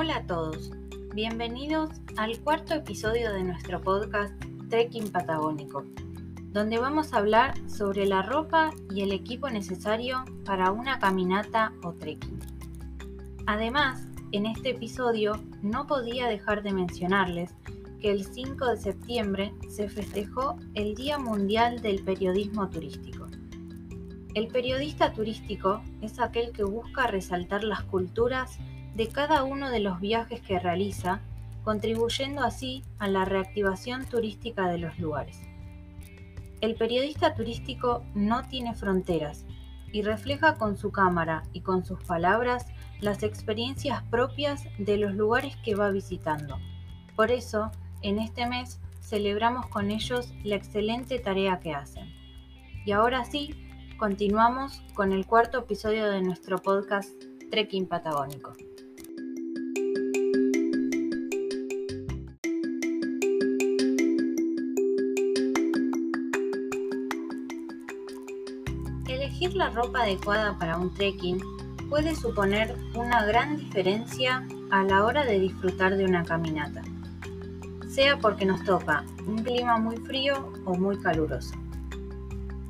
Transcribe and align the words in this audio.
Hola 0.00 0.18
a 0.18 0.26
todos, 0.28 0.70
bienvenidos 1.12 1.90
al 2.16 2.38
cuarto 2.38 2.72
episodio 2.72 3.32
de 3.32 3.42
nuestro 3.42 3.80
podcast 3.80 4.32
Trekking 4.70 5.10
Patagónico, 5.10 5.82
donde 6.52 6.78
vamos 6.78 7.12
a 7.12 7.16
hablar 7.16 7.54
sobre 7.68 8.06
la 8.06 8.22
ropa 8.22 8.70
y 8.94 9.00
el 9.00 9.10
equipo 9.10 9.50
necesario 9.50 10.24
para 10.44 10.70
una 10.70 11.00
caminata 11.00 11.72
o 11.82 11.94
trekking. 11.94 12.38
Además, 13.46 14.06
en 14.30 14.46
este 14.46 14.70
episodio 14.70 15.42
no 15.62 15.88
podía 15.88 16.28
dejar 16.28 16.62
de 16.62 16.72
mencionarles 16.72 17.56
que 18.00 18.12
el 18.12 18.24
5 18.24 18.66
de 18.66 18.76
septiembre 18.76 19.52
se 19.68 19.88
festejó 19.88 20.60
el 20.74 20.94
Día 20.94 21.18
Mundial 21.18 21.82
del 21.82 22.04
Periodismo 22.04 22.70
Turístico. 22.70 23.26
El 24.34 24.46
periodista 24.46 25.12
turístico 25.12 25.82
es 26.02 26.20
aquel 26.20 26.52
que 26.52 26.62
busca 26.62 27.08
resaltar 27.08 27.64
las 27.64 27.82
culturas 27.82 28.60
de 28.98 29.06
cada 29.06 29.44
uno 29.44 29.70
de 29.70 29.78
los 29.78 30.00
viajes 30.00 30.40
que 30.40 30.58
realiza, 30.58 31.20
contribuyendo 31.62 32.42
así 32.42 32.82
a 32.98 33.06
la 33.06 33.24
reactivación 33.24 34.04
turística 34.04 34.68
de 34.68 34.78
los 34.78 34.98
lugares. 34.98 35.40
El 36.60 36.74
periodista 36.74 37.36
turístico 37.36 38.02
no 38.16 38.48
tiene 38.48 38.74
fronteras 38.74 39.46
y 39.92 40.02
refleja 40.02 40.56
con 40.56 40.76
su 40.76 40.90
cámara 40.90 41.44
y 41.52 41.60
con 41.60 41.84
sus 41.84 42.02
palabras 42.02 42.66
las 43.00 43.22
experiencias 43.22 44.02
propias 44.10 44.64
de 44.78 44.96
los 44.96 45.14
lugares 45.14 45.56
que 45.64 45.76
va 45.76 45.90
visitando. 45.90 46.58
Por 47.14 47.30
eso, 47.30 47.70
en 48.02 48.18
este 48.18 48.48
mes 48.48 48.80
celebramos 49.00 49.66
con 49.68 49.92
ellos 49.92 50.34
la 50.42 50.56
excelente 50.56 51.20
tarea 51.20 51.60
que 51.60 51.72
hacen. 51.72 52.12
Y 52.84 52.90
ahora 52.90 53.24
sí, 53.24 53.54
continuamos 53.96 54.82
con 54.94 55.12
el 55.12 55.24
cuarto 55.24 55.60
episodio 55.60 56.10
de 56.10 56.20
nuestro 56.20 56.58
podcast 56.58 57.12
Trekking 57.48 57.86
Patagónico. 57.86 58.54
Elegir 69.48 69.64
la 69.64 69.70
ropa 69.70 70.02
adecuada 70.02 70.58
para 70.58 70.76
un 70.76 70.92
trekking 70.92 71.42
puede 71.88 72.14
suponer 72.14 72.76
una 72.94 73.24
gran 73.24 73.56
diferencia 73.56 74.46
a 74.70 74.84
la 74.84 75.06
hora 75.06 75.24
de 75.24 75.38
disfrutar 75.38 75.96
de 75.96 76.04
una 76.04 76.22
caminata, 76.22 76.82
sea 77.88 78.18
porque 78.18 78.44
nos 78.44 78.62
toca 78.64 79.04
un 79.26 79.42
clima 79.42 79.78
muy 79.78 79.96
frío 79.96 80.52
o 80.66 80.74
muy 80.74 80.98
caluroso. 80.98 81.54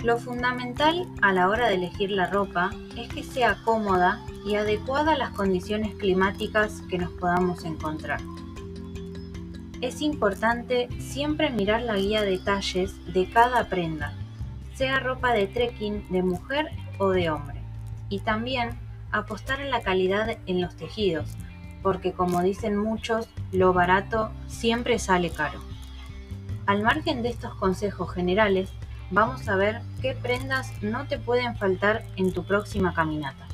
Lo 0.04 0.18
fundamental 0.18 1.08
a 1.20 1.32
la 1.32 1.48
hora 1.48 1.66
de 1.66 1.74
elegir 1.74 2.12
la 2.12 2.30
ropa 2.30 2.70
es 2.96 3.12
que 3.12 3.24
sea 3.24 3.58
cómoda 3.64 4.24
y 4.46 4.54
adecuada 4.54 5.14
a 5.14 5.18
las 5.18 5.30
condiciones 5.30 5.96
climáticas 5.96 6.82
que 6.88 6.98
nos 6.98 7.10
podamos 7.10 7.64
encontrar. 7.64 8.20
Es 9.80 10.00
importante 10.00 10.88
siempre 11.00 11.50
mirar 11.50 11.82
la 11.82 11.96
guía 11.96 12.22
de 12.22 12.38
talles 12.38 12.94
de 13.12 13.28
cada 13.28 13.68
prenda 13.68 14.14
sea 14.78 15.00
ropa 15.00 15.32
de 15.32 15.48
trekking 15.48 16.08
de 16.08 16.22
mujer 16.22 16.70
o 16.98 17.10
de 17.10 17.30
hombre. 17.30 17.60
Y 18.08 18.20
también 18.20 18.78
apostar 19.10 19.60
en 19.60 19.72
la 19.72 19.82
calidad 19.82 20.38
en 20.46 20.60
los 20.60 20.76
tejidos, 20.76 21.28
porque 21.82 22.12
como 22.12 22.42
dicen 22.42 22.76
muchos, 22.76 23.28
lo 23.50 23.72
barato 23.72 24.30
siempre 24.46 25.00
sale 25.00 25.30
caro. 25.30 25.58
Al 26.66 26.82
margen 26.82 27.24
de 27.24 27.30
estos 27.30 27.56
consejos 27.56 28.14
generales, 28.14 28.70
vamos 29.10 29.48
a 29.48 29.56
ver 29.56 29.80
qué 30.00 30.14
prendas 30.14 30.72
no 30.80 31.08
te 31.08 31.18
pueden 31.18 31.56
faltar 31.56 32.04
en 32.14 32.32
tu 32.32 32.44
próxima 32.44 32.94
caminata. 32.94 33.48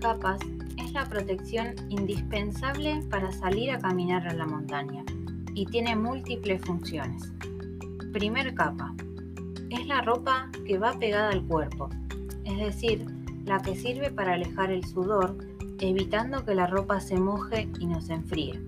Capas 0.00 0.40
es 0.78 0.92
la 0.92 1.04
protección 1.04 1.74
indispensable 1.90 3.02
para 3.10 3.30
salir 3.30 3.70
a 3.70 3.78
caminar 3.78 4.26
a 4.26 4.34
la 4.34 4.46
montaña 4.46 5.04
y 5.54 5.66
tiene 5.66 5.94
múltiples 5.94 6.62
funciones. 6.62 7.32
Primer 8.12 8.54
capa. 8.54 8.94
Es 9.68 9.86
la 9.86 10.00
ropa 10.00 10.50
que 10.66 10.78
va 10.78 10.98
pegada 10.98 11.30
al 11.30 11.44
cuerpo, 11.44 11.90
es 12.44 12.58
decir, 12.58 13.06
la 13.44 13.60
que 13.60 13.76
sirve 13.76 14.10
para 14.10 14.34
alejar 14.34 14.72
el 14.72 14.84
sudor, 14.84 15.36
evitando 15.78 16.44
que 16.44 16.54
la 16.54 16.66
ropa 16.66 16.98
se 17.00 17.18
moje 17.18 17.68
y 17.78 17.86
no 17.86 18.00
se 18.00 18.14
enfríe. 18.14 18.60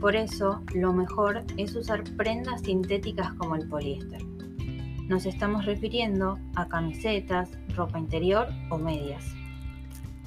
Por 0.00 0.16
eso, 0.16 0.62
lo 0.74 0.92
mejor 0.92 1.44
es 1.56 1.76
usar 1.76 2.02
prendas 2.16 2.62
sintéticas 2.62 3.32
como 3.34 3.54
el 3.54 3.68
poliéster. 3.68 4.22
Nos 5.08 5.26
estamos 5.26 5.66
refiriendo 5.66 6.38
a 6.56 6.68
camisetas, 6.68 7.50
ropa 7.76 7.98
interior 7.98 8.48
o 8.70 8.78
medias. 8.78 9.39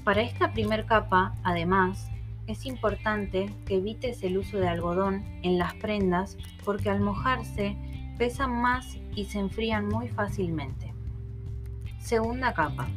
Para 0.03 0.21
esta 0.21 0.51
primer 0.51 0.85
capa, 0.85 1.33
además, 1.43 2.09
es 2.45 2.65
importante 2.65 3.49
que 3.65 3.75
evites 3.75 4.21
el 4.23 4.37
uso 4.37 4.57
de 4.57 4.67
algodón 4.67 5.23
en 5.43 5.57
las 5.57 5.73
prendas 5.75 6.37
porque 6.65 6.89
al 6.89 6.99
mojarse 6.99 7.77
pesan 8.17 8.61
más 8.61 8.97
y 9.15 9.25
se 9.25 9.39
enfrían 9.39 9.87
muy 9.87 10.09
fácilmente. 10.09 10.93
Segunda 11.99 12.53
capa. 12.53 12.89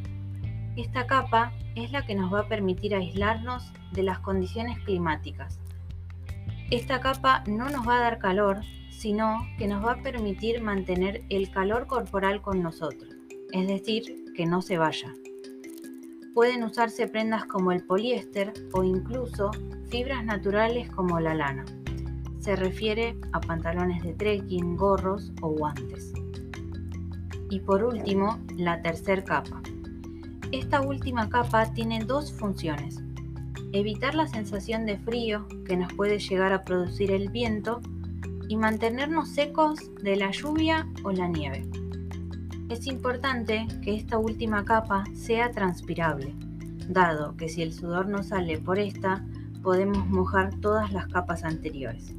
Esta 0.75 1.07
capa 1.07 1.53
es 1.77 1.93
la 1.93 2.05
que 2.05 2.17
nos 2.17 2.35
va 2.35 2.41
a 2.41 2.49
permitir 2.49 2.93
aislarnos 2.93 3.73
de 3.93 4.03
las 4.03 4.19
condiciones 4.19 4.77
climáticas. 4.81 5.61
Esta 6.73 7.01
capa 7.01 7.45
no 7.47 7.71
nos 7.71 7.87
va 7.87 7.99
a 7.99 8.01
dar 8.01 8.19
calor, 8.19 8.63
sino 8.91 9.47
que 9.59 9.69
nos 9.69 9.85
va 9.85 9.93
a 9.93 10.03
permitir 10.03 10.61
mantener 10.61 11.23
el 11.29 11.53
calor 11.53 11.87
corporal 11.87 12.43
con 12.43 12.63
nosotros, 12.63 13.15
es 13.53 13.69
decir, 13.69 14.33
que 14.35 14.45
no 14.45 14.61
se 14.61 14.77
vaya 14.77 15.15
pueden 16.37 16.65
usarse 16.65 17.09
prendas 17.09 17.47
como 17.47 17.73
el 17.73 17.83
poliéster 17.83 18.53
o 18.75 18.85
incluso 18.85 19.51
fibras 19.89 20.23
naturales 20.23 20.91
como 20.91 21.19
la 21.19 21.35
lana. 21.35 21.65
Se 22.41 22.55
refiere 22.55 23.17
a 23.33 23.41
pantalones 23.41 24.03
de 24.03 24.13
trekking, 24.13 24.77
gorros 24.77 25.33
o 25.41 25.49
guantes. 25.49 26.13
Y 27.49 27.61
por 27.61 27.83
último, 27.83 28.39
la 28.55 28.83
tercer 28.83 29.25
capa. 29.25 29.63
Esta 30.53 30.83
última 30.83 31.31
capa 31.31 31.73
tiene 31.73 32.05
dos 32.05 32.35
funciones. 32.35 33.03
Evitar 33.73 34.15
la 34.15 34.27
sensación 34.27 34.85
de 34.85 34.99
frío 34.99 35.49
que 35.65 35.79
nos 35.79 35.91
puede 35.95 36.19
llegar 36.19 36.53
a 36.53 36.65
producir 36.65 37.13
el 37.13 37.31
viento 37.31 37.81
y 38.47 38.57
mantenernos 38.59 39.31
secos 39.31 39.81
de 40.03 40.17
la 40.17 40.33
lluvia 40.33 40.87
o 41.03 41.13
la 41.13 41.29
nieve. 41.29 41.67
Es 42.69 42.89
importante 42.89 43.69
que 43.83 43.95
esta 43.95 44.19
última 44.19 44.65
capa 44.65 45.05
sea 45.15 45.53
transpirable, 45.53 46.35
dado 46.89 47.37
que 47.37 47.49
si 47.49 47.63
el 47.63 47.73
sudor 47.73 48.09
no 48.09 48.25
sale 48.25 48.59
por 48.59 48.81
esta, 48.81 49.25
podemos 49.63 50.09
mojar 50.09 50.59
todas 50.61 50.93
las 50.93 51.07
capas 51.07 51.45
anteriores. 51.45 52.13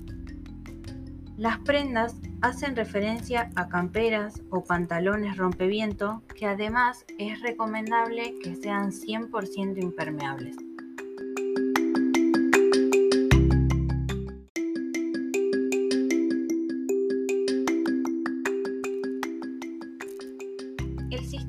Las 1.35 1.59
prendas 1.59 2.15
hacen 2.41 2.77
referencia 2.77 3.51
a 3.55 3.67
camperas 3.67 4.41
o 4.49 4.63
pantalones 4.63 5.35
rompeviento 5.35 6.23
que 6.33 6.45
además 6.45 7.05
es 7.19 7.41
recomendable 7.41 8.33
que 8.41 8.55
sean 8.55 8.91
100% 8.91 9.83
impermeables. 9.83 10.55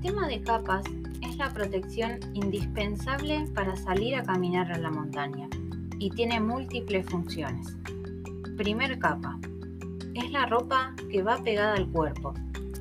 Sistema 0.00 0.28
de 0.28 0.41
capas 0.42 0.84
es 1.22 1.36
la 1.38 1.53
protección 1.53 2.20
indispensable 2.32 3.48
para 3.53 3.75
salir 3.75 4.14
a 4.14 4.22
caminar 4.22 4.70
a 4.70 4.78
la 4.78 4.92
montaña 4.92 5.49
y 5.99 6.11
tiene 6.11 6.38
múltiples 6.38 7.05
funciones. 7.06 7.76
Primer 8.56 8.96
capa. 9.00 9.40
Es 10.14 10.31
la 10.31 10.46
ropa 10.46 10.94
que 11.11 11.25
va 11.25 11.43
pegada 11.43 11.75
al 11.75 11.88
cuerpo, 11.88 12.32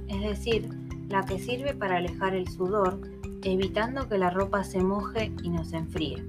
es 0.08 0.22
decir, 0.22 0.70
la 1.10 1.26
que 1.26 1.40
sirve 1.40 1.74
para 1.74 1.98
alejar 1.98 2.36
el 2.36 2.48
sudor, 2.48 3.02
evitando 3.42 4.08
que 4.08 4.20
la 4.20 4.30
ropa 4.30 4.64
se 4.64 4.84
moje 4.84 5.32
y 5.42 5.50
no 5.50 5.66
se 5.66 5.78
enfríe. 5.78 6.24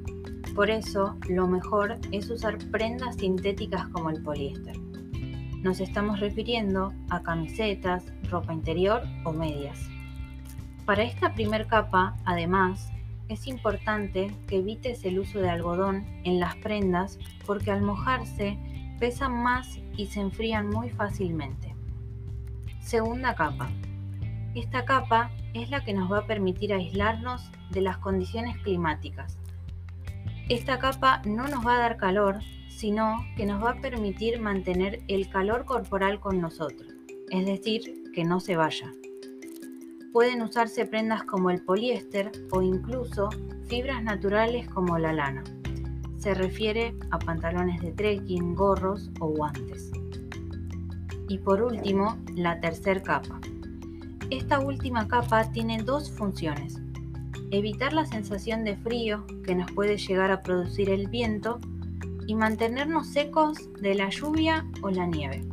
Por 0.55 0.71
eso, 0.71 1.19
lo 1.29 1.47
mejor 1.47 1.99
es 2.13 2.31
usar 2.31 2.57
prendas 2.71 3.17
sintéticas 3.17 3.89
como 3.89 4.09
el 4.09 4.23
poliéster. 4.23 4.79
Nos 5.63 5.81
estamos 5.81 6.19
refiriendo 6.21 6.95
a 7.11 7.23
camisetas, 7.23 8.07
ropa 8.31 8.55
interior 8.55 9.03
o 9.25 9.35
medias. 9.35 9.79
Para 10.89 11.03
esta 11.03 11.35
primer 11.35 11.67
capa, 11.67 12.17
además, 12.25 12.91
es 13.29 13.47
importante 13.47 14.35
que 14.47 14.57
evites 14.57 15.05
el 15.05 15.19
uso 15.19 15.39
de 15.39 15.51
algodón 15.51 16.07
en 16.25 16.41
las 16.41 16.57
prendas 16.57 17.19
porque 17.45 17.71
al 17.71 17.83
mojarse 17.83 18.57
pesan 18.99 19.43
más 19.43 19.79
y 19.99 20.07
se 20.07 20.21
enfrían 20.21 20.71
muy 20.71 20.89
fácilmente. 20.89 21.75
Segunda 22.81 23.35
capa. 23.35 23.69
Esta 24.55 24.87
capa 24.87 25.31
es 25.53 25.69
la 25.69 25.85
que 25.85 25.93
nos 25.93 26.11
va 26.11 26.21
a 26.21 26.27
permitir 26.27 26.73
aislarnos 26.73 27.51
de 27.69 27.83
las 27.83 27.99
condiciones 27.99 28.57
climáticas. 28.63 29.37
Esta 30.49 30.79
capa 30.79 31.21
no 31.27 31.49
nos 31.49 31.67
va 31.67 31.75
a 31.75 31.81
dar 31.81 31.99
calor, 31.99 32.39
sino 32.71 33.19
que 33.37 33.45
nos 33.45 33.63
va 33.63 33.73
a 33.73 33.81
permitir 33.83 34.41
mantener 34.41 35.03
el 35.07 35.29
calor 35.29 35.67
corporal 35.67 36.19
con 36.19 36.41
nosotros, 36.41 36.95
es 37.31 37.45
decir, 37.45 38.11
que 38.15 38.25
no 38.25 38.41
se 38.41 38.57
vaya. 38.57 38.91
Pueden 40.13 40.43
usarse 40.43 40.87
prendas 40.87 41.23
como 41.25 41.51
el 41.51 41.63
poliéster 41.63 42.33
o 42.51 42.63
incluso 42.63 43.29
fibras 43.69 44.03
naturales 44.03 44.69
como 44.69 44.99
la 44.99 45.13
lana. 45.13 45.45
Se 46.19 46.35
refiere 46.35 46.95
a 47.11 47.19
pantalones 47.19 47.81
de 47.81 47.93
trekking, 47.93 48.55
gorros 48.55 49.11
o 49.21 49.29
guantes. 49.29 49.93
Y 51.29 51.39
por 51.39 51.63
último, 51.63 52.17
la 52.35 52.59
tercer 52.59 53.03
capa. 53.03 53.39
Esta 54.31 54.61
última 54.61 55.07
capa 55.07 55.51
tiene 55.53 55.83
dos 55.83 56.11
funciones. 56.11 56.81
Evitar 57.51 57.93
la 57.93 58.07
sensación 58.07 58.65
de 58.65 58.77
frío 58.77 59.27
que 59.45 59.55
nos 59.55 59.71
puede 59.73 59.99
llegar 59.99 60.31
a 60.31 60.43
producir 60.43 60.91
el 60.91 61.09
viento 61.09 61.61
y 62.27 62.35
mantenernos 62.35 63.09
secos 63.09 63.59
de 63.81 63.95
la 63.95 64.11
lluvia 64.11 64.67
o 64.83 64.91
la 64.91 65.07
nieve. 65.07 65.47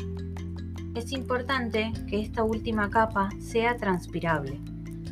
Es 0.96 1.12
importante 1.12 1.92
que 2.08 2.22
esta 2.22 2.44
última 2.44 2.90
capa 2.90 3.30
sea 3.38 3.76
transpirable, 3.76 4.62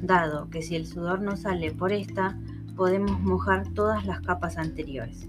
dado 0.01 0.50
que 0.50 0.62
si 0.62 0.77
el 0.77 0.88
sudor 0.88 1.21
no 1.21 1.35
sale 1.35 1.74
por 1.74 1.91
esta, 1.91 2.39
podemos 2.77 3.19
mojar 3.19 3.68
todas 3.74 4.06
las 4.06 4.21
capas 4.21 4.57
anteriores. 4.57 5.27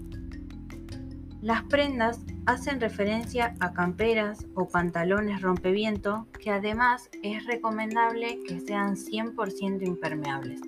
Las 1.41 1.63
prendas 1.63 2.21
hacen 2.45 2.79
referencia 2.79 3.53
a 3.59 3.73
camperas 3.73 4.47
o 4.55 4.69
pantalones 4.69 5.41
rompeviento 5.41 6.25
que 6.41 6.51
además 6.51 7.09
es 7.21 7.45
recomendable 7.45 8.39
que 8.47 8.61
sean 8.61 8.95
100% 8.95 9.85
impermeables. 9.85 10.61